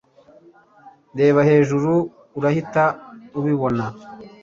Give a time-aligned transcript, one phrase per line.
[1.19, 1.91] reba hejuru
[2.37, 2.83] urahita
[3.37, 3.85] ubibona